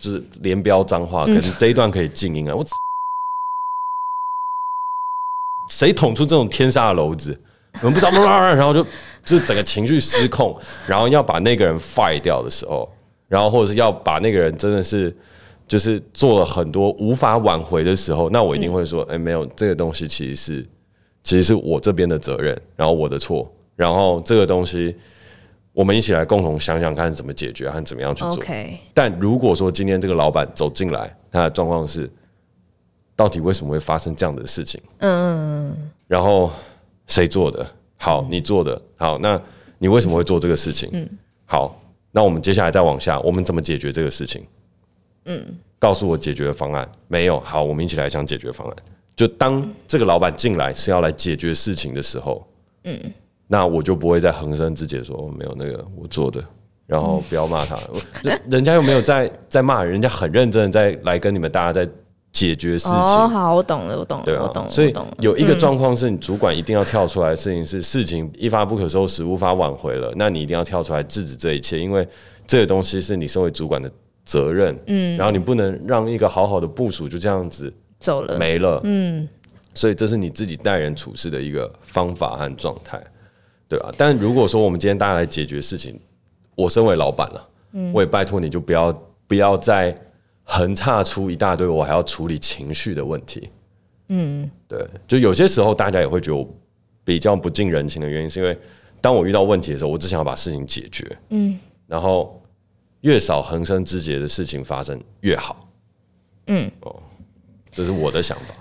[0.00, 2.64] 就是连飙脏话，可是这一段可以静音啊，我。
[5.68, 7.40] 谁捅出这种天杀的篓子？
[7.82, 8.10] 我们不知道，
[8.54, 8.84] 然后就
[9.24, 10.56] 就整个情绪失控，
[10.86, 12.88] 然后要把那个人 fire 掉的时候，
[13.28, 15.14] 然后或者是要把那个人真的是
[15.68, 20.68] 就是做了很多无法挽回的时候，那我一定会说：哎，没有这个东西，其实是
[21.22, 24.96] 其实是我这边的责任，然后我的错，然后这个东西
[25.72, 28.38] 我们一起来共同想想看怎么解决和怎么样去做。
[28.92, 32.10] 但如果说今天这个老板走进来，他的状况是。
[33.16, 34.80] 到底为什么会发生这样的事情？
[35.00, 36.50] 嗯，然后
[37.10, 37.68] 谁做的？
[37.98, 38.80] 好，你做的。
[38.96, 39.38] 好，那
[39.78, 40.88] 你为什么会做这个事情？
[40.92, 41.06] 嗯，
[41.44, 41.78] 好，
[42.12, 44.42] 那我们接下来再往下，我们怎么解决这个事情？
[45.26, 45.44] 嗯，
[45.78, 47.38] 告诉我解决方案没有？
[47.40, 48.76] 好，我们一起来想解决方案。
[49.14, 52.46] 就当这个老板进来是要来解决事情的时候，
[52.84, 52.98] 嗯，
[53.46, 56.42] 那我就不会再横生枝节说没有那个我做的，
[56.86, 57.76] 然后不要骂他，
[58.22, 61.86] 人 人家又没有在在骂人，人家很认真的在来跟你们大家在
[62.32, 62.92] 解决事情。
[62.92, 64.70] 哦，好，我懂了，我懂了，对啊，我懂了。
[64.70, 72.06] 所以有一个状况是你主管一定要跳出来的事情是事情一发不可收拾，无法挽回了，那你一定要跳出来制止这一切，因为
[72.46, 73.90] 这个东西是你身为主管的
[74.24, 74.78] 责任。
[74.86, 77.72] 嗯，然后你不能让一个好好的部署就这样子。
[77.98, 79.28] 走了，没了，嗯，
[79.74, 82.98] 所以这是你自己待人处事的一个方法和状态，
[83.68, 83.92] 对吧？
[83.94, 86.00] 但如果说我们今天大家来解决事情，
[86.54, 88.90] 我身为老板了，嗯，我也拜托你就不要
[89.26, 89.94] 不要再
[90.44, 93.50] 横岔出一大堆我还要处理情绪的问题，
[94.08, 96.48] 嗯，对，就有些时候大家也会觉得我
[97.04, 98.58] 比较不近人情的原因，是因为
[99.00, 102.42] 当我遇到问题的时候，我只想要把事情解决，嗯，然后
[103.02, 105.68] 越少横生枝节的事情发生越好，
[106.46, 107.02] 嗯，哦。
[107.72, 108.54] 这是我的想法。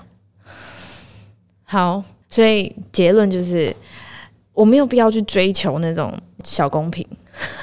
[1.64, 3.76] 好，所以结论就是，
[4.54, 7.04] 我没有必要去追求那种小公平。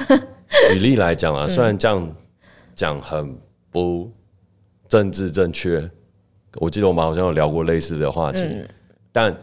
[0.73, 2.17] 举例来讲啊，虽然这样
[2.75, 3.39] 讲很
[3.77, 4.11] 不
[4.89, 5.87] 政治正确，
[6.55, 8.67] 我记得我们好像有聊过类似的话题，嗯、
[9.13, 9.37] 但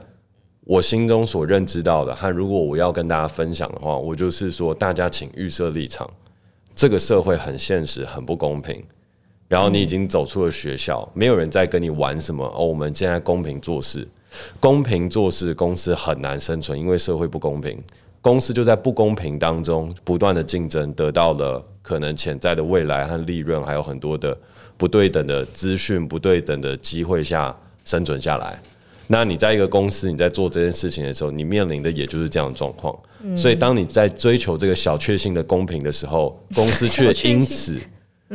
[0.61, 6.09] 我心中所认知到的，和如果我要跟大家分享的话，我就是说，大家请预设立场，
[6.73, 8.83] 这个社会很现实，很不公平。
[9.47, 12.65] 然后你已经走出了学校，没有人在跟你玩什么哦。
[12.65, 14.07] 我们现在公平做事，
[14.59, 17.79] 公平做事，公司很难生存，因为社会不公平。
[18.23, 24.35] 公司就在不公平当中不断的竞争，得到了可能潜在的未来和利润，还有很多的
[24.77, 28.57] 不对等的资讯、不对等的机会下生存下来。
[29.07, 32.97] 那你在一个公司，你在做这件事情的时候，你面临的也就是这样的状况。
[33.35, 37.77] 所以，当你在追求这个小确幸的公平的时候，公司却因此。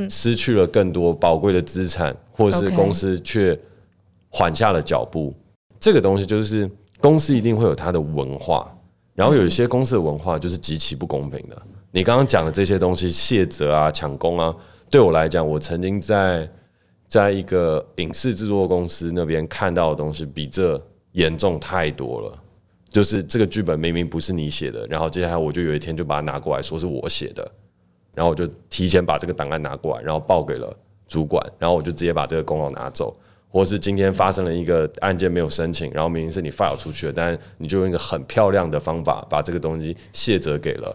[0.09, 3.59] 失去了更多宝贵的资产，或者是公司却
[4.29, 5.35] 缓下了脚步。
[5.81, 6.71] 这个东西就是
[7.01, 8.73] 公司一定会有它的文化，
[9.19, 11.61] 然后有一些公司的文化就是极其不公平的。
[11.91, 14.55] 你刚刚讲的这些东西，卸责啊、抢功啊，
[14.89, 16.49] 对我来讲，我曾经在
[17.09, 22.39] 在一个影视制作公司那边看到的东西，比这严重太多了。
[22.89, 27.51] 就是这个剧本明明不是你写的，然后接下来我就有一天就把它拿过来说是我写的。
[28.15, 30.73] 然后我就提前把这个档案拿过来，然后报给了
[31.09, 33.17] 主管，然后我就直接把这个功劳拿走。
[33.49, 40.95] 或是今天发生了一个案件没有申请，然后明明是你 file 出去了，但是你就用一个很漂亮的方法把这个东西卸责给了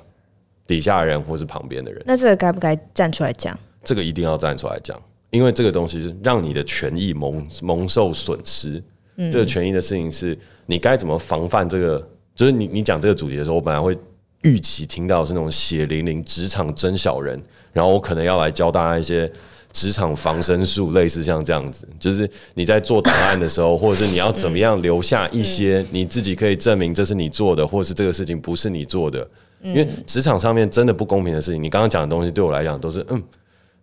[0.68, 2.02] 底下人或是旁边的人。
[2.06, 3.58] 那这个该不该站出来讲？
[3.84, 5.00] 这个一定要站出来讲，
[5.32, 8.82] 因为这个东西是让你的权益蒙蒙受损失。
[9.18, 12.08] 嗯，这个权益的事情是你该怎么防范这个？
[12.36, 13.98] 就是你你讲这个主题的时候，我本来会。
[14.44, 19.32] 预期听到是那种血淋淋职场真小人，然后我可能要来教大家一些
[19.74, 29.28] 职场防身术，类似像这样子，就是你在做档案的时候，或者是你要怎么样留下一些你自己可以证明这是你做的，或是这个事情不是你做的。
[29.62, 33.22] 因为职场上面真的不公平的事情，你刚刚讲的东西对我来讲都是嗯，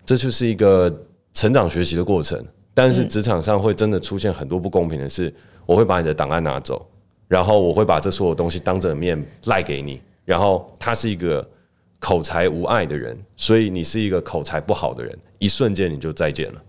[0.06, 0.94] 这就是一个
[1.34, 2.42] 成长学习的过程。
[2.72, 5.34] 但是职场上会真的出现很多不公平的事，
[5.66, 6.86] 我会把你的档案拿走，
[7.26, 10.00] 然后我会把这所有东西当着面赖给你。
[10.24, 11.46] 然后它是一个
[12.00, 16.60] 口才无碍的人，所以你是一个口才不好的人，一瞬间你就再见了。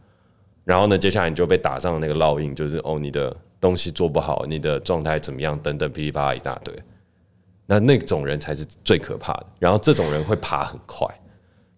[0.63, 6.71] 然后呢，接下来你就被打上了那个烙印，就是哦，你的东西做不好，你的状态怎么样，等等，噼里啪啦一大堆。
[7.65, 9.45] 那那种人才是最可怕的。
[9.57, 11.07] 然后这种人会爬很快，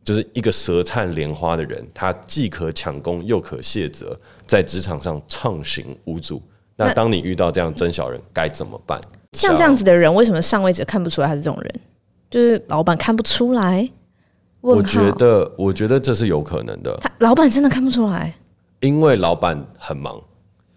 [0.03, 6.41] 就是一个舌灿莲花的人，他既可抢功又可卸责，在职场上畅行无阻。
[6.75, 8.99] 那当你遇到这样真小人，该怎么办？
[9.33, 11.75] 像这样子的人，为什么上位者看不出来他是这种人？
[12.33, 13.87] 就是老板看不出来。
[14.59, 16.97] 我觉得，我觉得这是有可能的。
[16.99, 18.33] 他老板真的看不出来，
[18.79, 20.19] 因为老板很忙。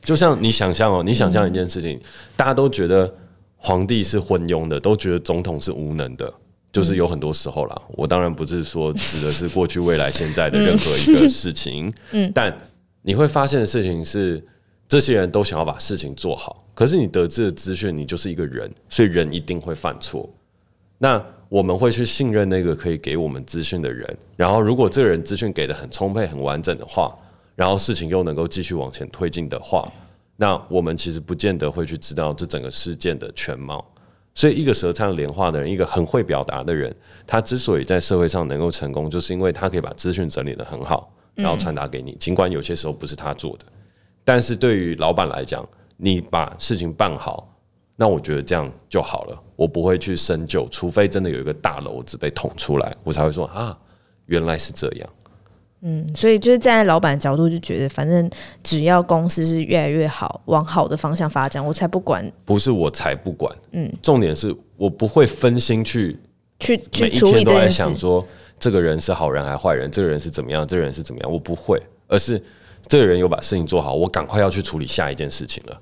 [0.03, 1.99] 就像你想象哦，你想象一件事情，
[2.37, 3.11] 大家都觉得
[3.57, 6.31] 皇帝是昏庸的，都觉得总统是无能的，
[6.71, 7.83] 就是有很多时候啦。
[7.89, 12.55] 我当然不是说指的是过去、未来、现在的任何一个事情，嗯，但
[13.01, 14.47] 你会发现的事情是。
[14.89, 20.33] 这些人都想要把事情做好，可是你得知的资讯，你就是一个人，所以人一定会犯错。
[20.99, 27.17] 那我们会去信任那个可以给我们资讯的人，然后如果这个人资讯给的很充沛、很完整的话，
[27.55, 29.91] 然后事情又能够继续往前推进的话，
[30.37, 33.85] 那我们其实不见得会去知道这整个事件的全貌。
[34.35, 36.95] 所以，一个舌灿莲花的人，一个很会表达的人，
[37.27, 43.65] 他之所以在社会上能够成功，就是因为他可以把资讯整理的很好，然后传达给你，尽管有些时候不是他做的。
[44.25, 47.51] 但是对于老板来讲，你把事情办好，
[47.97, 49.43] 那我觉得这样就好了。
[49.57, 53.77] 我不会去深究，除非真的有一个大篓子被捅出来，我才会说啊，
[54.27, 55.09] 原来是这样。
[55.83, 58.29] 嗯，所以就是站在老板的角度，就觉得反正
[58.63, 62.31] 只要公司是越来越好，往好的方向发展，我才不管。
[62.45, 66.19] 不是我才不管，嗯，重点是我不会分心去
[66.59, 68.27] 去每一天都在想说
[68.59, 72.43] 这个人是好人还是坏人，这个人是怎么样，这个人是怎么样，我不会，而是
[72.89, 75.81] 这个人有把事情做好，我赶快要去处理下一件事情了。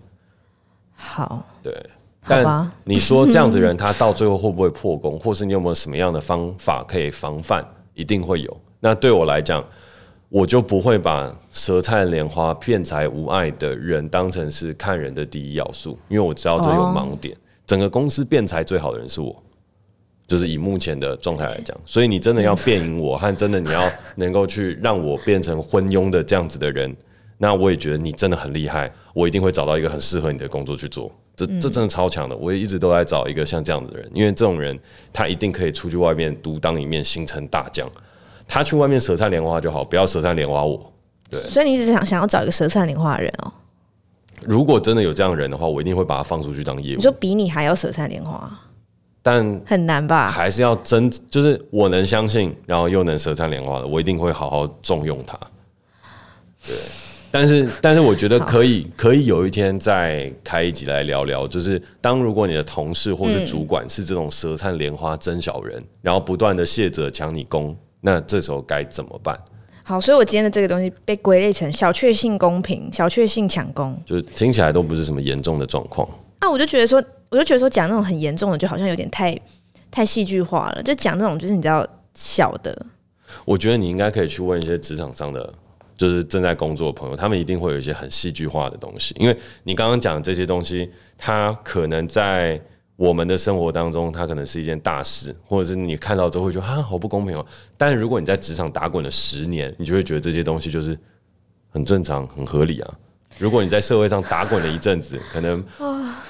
[0.93, 1.73] 好，对，
[2.27, 7.65] 但你说这样子的人，他到最后会不会破功，或是你有没有什么样的方法可以防范？
[7.95, 8.61] 一定会有。
[8.81, 9.65] 那对我来讲。
[10.31, 17.37] 我就不会把舌灿莲花、骗财无碍的人当成是看人的第一要素，因为我知道这有盲点。
[17.65, 19.41] 整个公司变财最好的人是我，
[20.27, 21.77] 就是以目前的状态来讲。
[21.87, 23.81] 所以你真的要变赢我，和真的你要
[24.17, 26.93] 能够去让我变成昏庸的这样子的人，
[27.39, 28.91] 那我也觉得你真的很厉害。
[29.13, 31.13] 我一定会找到一个很适合你的工作去做。
[31.37, 32.37] 这这真的超强的。
[32.37, 34.79] 我也一直都在找一个像这样子的人，因为这种人
[35.13, 37.91] 他一定可以出去外面独当一面，形成大将。
[38.47, 40.93] 他去外面舌灿莲花就好，不要舌灿莲花我。
[41.31, 43.53] 对，所以你一直想想要找一个舌灿莲花的人哦。
[44.43, 46.97] 如果真的有这样的人的话，我一定会把他放出去当业务。
[46.97, 48.51] 你说比你还要舌灿莲花，
[49.23, 50.31] 但很难吧？
[50.31, 55.39] 还是要真，就是我能相信，然后又能舌灿莲花的，我一定会好好重用他。
[56.67, 56.77] 对，
[57.35, 67.77] 但是但是我觉得可以可以有一天再开一集来聊聊，就是当如果你的同事或是主管是这种舌灿莲花真小人，嗯、然后不断的卸责抢你功。
[68.03, 69.37] 那这时候该怎么办？
[69.83, 76.09] 好，所以我今天的这个东西被归类成小确幸公平、小确幸抢功，就是听起来都不是什么严重的状况。
[76.39, 79.37] 啊，我就觉得说，我就觉得说，讲那种很严重的，就好像有点太
[79.91, 80.83] 太戏剧化了。
[80.85, 82.87] 就讲那种，就是你知道小的。
[83.45, 85.53] 我觉得你应该可以去问一些职场上的，
[85.97, 89.15] 就是正在工作的朋友，他们一定会有一些很戏剧化的东西。
[89.19, 92.61] 因为你刚刚讲这些东西，它可能在。
[92.97, 97.45] 我们的生活当中，它可能是一件大事，或者是你看到之后会觉得啊，好不公平哦。
[97.77, 100.97] 但如果你在职场打滚了十年，你就会觉得这些东西就是
[101.71, 102.95] 很正常、很合理啊。
[103.37, 105.65] 如果你在社会上打滚了一阵子，可能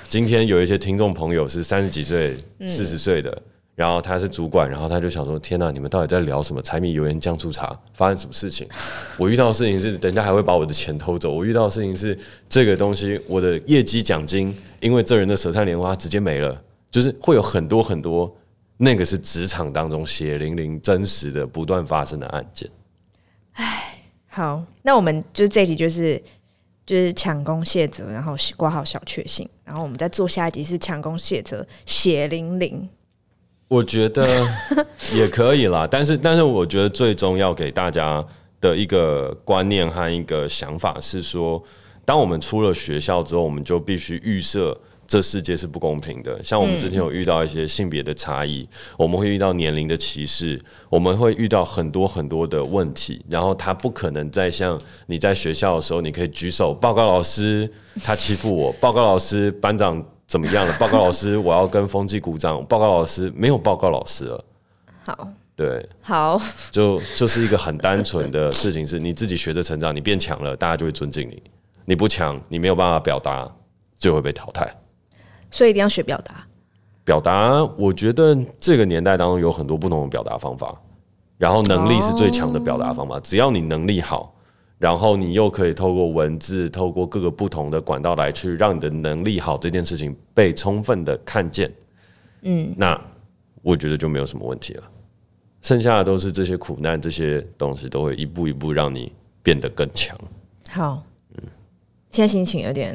[0.08, 3.42] 今天有一些听众朋友是三十几岁、四十岁的。
[3.74, 6.62] 然后他是主管，然后他就想说：“天哪，你们到底在聊什么？
[6.62, 8.68] 柴米油盐酱醋茶，发生什么事情？
[9.18, 11.32] 我遇到的事情是，人家还会把我的钱偷走。
[11.32, 12.16] 我遇到的事情是，
[12.48, 16.62] 这个东西，我的业绩奖金，因为这人的舌灿莲花直接没了。
[16.90, 18.32] 就是会有很多很多，
[18.76, 22.70] 那个是职场当中血淋淋、真实的、不断发生的案件。
[23.54, 26.22] 哎，好，那我们就这集就是
[26.86, 32.88] 就是抢功卸责，然后挂号小确幸，然后我们再做下一集是抢功卸责，血淋淋。
[33.74, 34.24] 我觉得
[35.16, 38.24] 也可以啦，但是但是我觉得最终要给大家
[38.60, 41.60] 的一个观念和一个想法是说，
[42.04, 46.40] 当我们出了学校之后，我们就必须预设这世界是不公平的。
[46.44, 48.64] 像我们之前有遇到一些性别的差异，
[48.96, 57.68] 我们会遇到年龄的歧视，我们会遇到很多很多的问题，然后他不可能再像你在学校的时候，你可以举手报告老师，
[58.04, 60.00] 他欺负我，报告老师班长。
[60.26, 60.74] 怎么样了？
[60.80, 62.88] 报告老师，我要跟风纪鼓掌报告。
[62.88, 64.44] 老师没有报告老师了。
[65.04, 71.34] 好，对，好，就就是一个很单纯的事情，是你自己学着成长，你变强了，大家就会尊敬你；
[71.84, 73.50] 你不强，你没有办法表达，
[73.96, 74.66] 就会被淘汰。
[75.50, 76.44] 所以一定要学表达。
[77.04, 80.74] 表达，我觉得这个年代当中有很多不同的表达方法，
[81.38, 83.20] 然后能力是最强的表达方法。
[83.20, 84.33] 只要你能力好。
[84.84, 91.72] 然后你又可以透过文字，透过各个不同的管道来去让你的能力好这件事情被充分的看见，
[92.42, 93.00] 嗯，那
[93.62, 94.82] 我觉得就没有什么问题了。
[95.62, 99.10] 剩下的都是这些苦难，这些东西都会一步一步让你
[99.42, 100.14] 变得更强。
[100.68, 101.02] 好，
[101.38, 101.42] 嗯，
[102.10, 102.94] 现在心情有点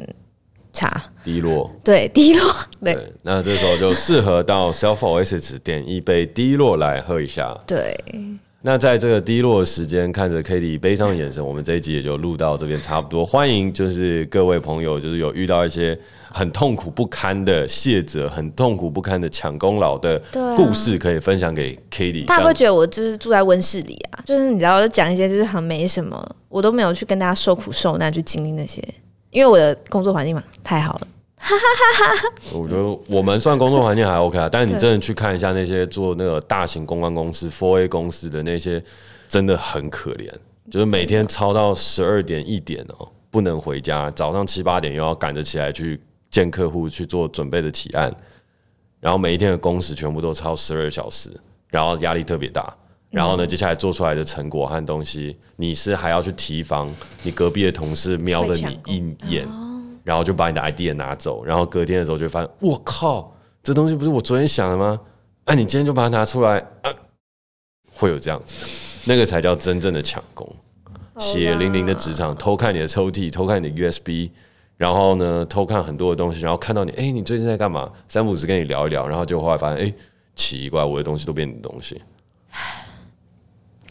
[0.72, 7.92] 差，低落，对， 低落，对，对，那这时候就适合到 Self Oasis 点一杯低落来喝一下，对。
[8.62, 13.24] 那在这个低落的时间，看着 Cady 悲伤的眼神，我们这一集也就录到这边差不多。
[13.24, 15.98] 欢迎就是各位朋友，就是有遇到一些
[16.30, 20.20] 很痛苦不堪的卸责，很痛苦不堪的抢功劳的
[20.58, 22.26] 故事，可以分享给 Cady。
[22.26, 28.86] 大家会觉得我就是住在温室里啊，就是你知道，讲一些就是很没什么，我都没有去跟大家受苦受难去经历那些，
[29.30, 31.06] 因为我的工作环境嘛太好了。
[31.42, 38.80] 哈哈哈哈我觉得我们算工作环境还 OK 啊，但是你真的去看一下那些做那个大型公关公司、fora 公司的那些，
[39.26, 40.30] 真的很可怜，
[40.70, 45.98] 就是每天超到十二点一点哦，不能回家，早上七八点又要赶着起来去
[46.30, 48.14] 见客户去做准备的提案，
[49.00, 51.30] 然后每一天的工时全部都超十二小时，
[51.68, 52.72] 然后压力特别大，
[53.10, 59.69] 然后呢，接下来做出来的成果和东西，你是还要去提防你隔壁的同事瞄了你一眼。
[60.02, 65.00] 然后就把你的 idea 拿走，然后隔天的时候就会发现，我靠，这东西不是我昨天想的吗？
[65.44, 66.92] 哎、啊，你今天就把它拿出来，啊，
[67.94, 70.48] 会有这样子，那个才叫真正的抢功。
[71.18, 74.30] 血淋淋的职场，偷看你的抽屉，偷看你的 USB，
[74.78, 77.90] 然后呢，偷看很多的东西，然后看到你，哎、欸，你最近在干嘛？
[78.08, 79.94] 三不五时跟你聊一聊，然后就后来发现，哎、欸，
[80.34, 82.00] 奇怪，我的东西都变你的东西，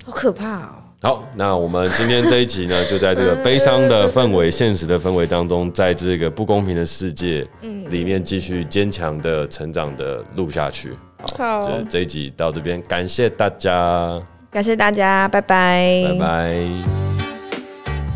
[0.04, 0.70] 好可怕哦。
[1.02, 7.48] 好，那我们今天这一集呢，就在这个 悲伤的氛围、现实的氛围当中，在这个不公平的世界
[7.90, 10.92] 里面，继续坚强的成长的录下去。
[11.38, 14.22] 好，好这一集到这边，感谢大家，
[14.52, 17.09] 感谢大家，拜拜，拜拜。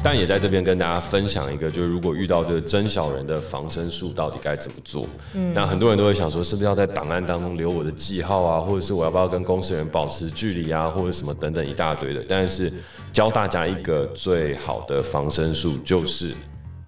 [0.03, 5.07] 但也在这边跟大家分享一个，就是如果遇到这个真小人的防身术，到底该怎么做？
[5.33, 12.21] 嗯，那很多人都会想说，是不是要在档案当中留我的记号啊，或者是我要不要跟公司人保持距离啊，或者什么等等一大堆的。
[12.27, 12.71] 但是
[13.13, 16.35] 教大家一个最好的防身术，就是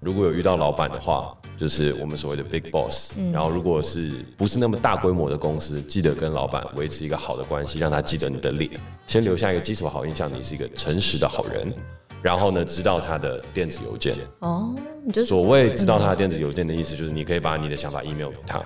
[0.02, 3.14] 如果有遇到老板的话，就是我们所谓的 big boss。
[3.32, 8.70] 然后如果是不是那么大规模的公司，记得跟老板维持一个好的关系，让他记得你的脸，
[9.08, 11.74] 先留下一个基础好印象，你是一个诚实的好人。
[12.26, 14.74] 然后呢，知道他的电子邮件哦。
[15.28, 18.60] 所谓知道他的电子邮件的意思，就是你可以把你的想法 email 给他，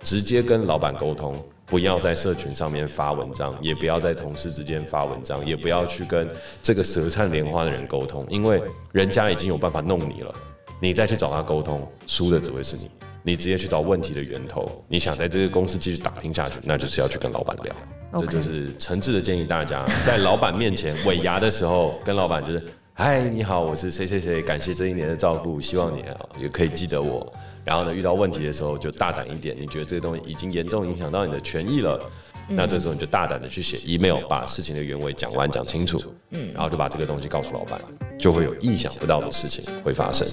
[0.00, 6.28] 直接跟老板沟通，不要在社群上面发文章，也不要在同事之间发文章，也不要去跟
[6.62, 8.62] 这个舌灿莲花的人沟通，因为
[8.92, 10.34] 人家已经有办法弄你了，
[10.78, 12.90] 你再去找他沟通，输的只会是你。
[13.22, 17.74] 你直接去找问题的源头，你想在这个公司继续打拼下去，那就是要去跟老板聊。
[18.20, 22.62] 这就是诚挚的建议大家，在老板面前尾牙的时候，跟老板就是。
[22.98, 27.30] 嗨，你好，我是谁谁谁，感谢这一年的照顾，希望你啊也可以记得我。
[27.62, 32.00] 然后呢，遇到问题的时候就大胆一点，你觉得这个东西已经严重影响到你的权益了，
[32.48, 37.78] 嗯、那这时候你就大胆的去写 email，把事情的原委讲完讲清楚，嗯，然后就把这个东西告诉老板，
[38.18, 40.26] 就会有意想不到的事情会发生。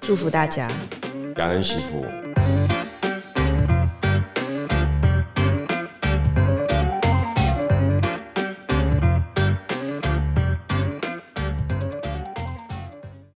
[0.00, 0.70] 祝福大家，
[1.34, 2.06] 感恩惜福。